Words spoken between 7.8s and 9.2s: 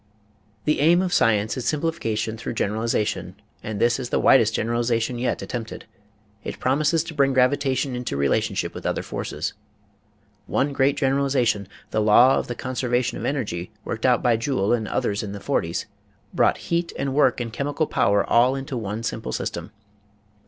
into rela tionship with other